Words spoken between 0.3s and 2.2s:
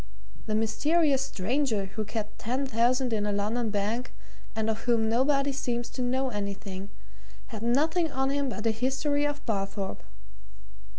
The mysterious stranger who